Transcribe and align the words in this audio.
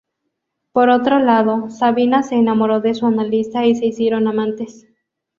Por 0.71 0.89
otro 0.89 1.19
lado, 1.19 1.69
Sabina 1.69 2.23
se 2.23 2.33
enamoró 2.33 2.81
de 2.81 2.95
su 2.95 3.05
analista 3.05 3.67
y 3.67 3.75
se 3.75 3.85
hicieron 3.85 4.27
amantes. 4.27 4.87